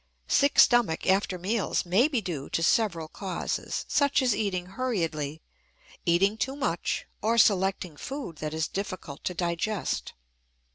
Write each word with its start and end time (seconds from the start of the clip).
Sick 0.27 0.57
stomach 0.57 1.05
after 1.05 1.37
meals 1.37 1.85
may 1.85 2.07
be 2.07 2.21
due 2.21 2.49
to 2.49 2.63
several 2.63 3.07
causes, 3.07 3.85
such 3.87 4.23
as 4.23 4.35
eating 4.35 4.65
hurriedly, 4.65 5.43
eating 6.07 6.37
too 6.37 6.55
much, 6.55 7.05
or 7.21 7.37
selecting 7.37 7.95
food 7.95 8.37
that 8.37 8.51
is 8.51 8.67
difficult 8.67 9.23
to 9.25 9.35
digest. 9.35 10.13